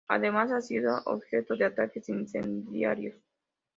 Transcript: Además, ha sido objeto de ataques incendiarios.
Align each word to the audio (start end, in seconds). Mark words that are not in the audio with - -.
Además, 0.07 0.51
ha 0.51 0.61
sido 0.61 0.99
objeto 1.05 1.55
de 1.55 1.65
ataques 1.65 2.09
incendiarios. 2.09 3.13